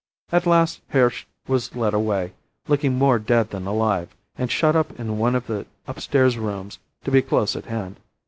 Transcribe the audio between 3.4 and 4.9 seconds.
than alive, and shut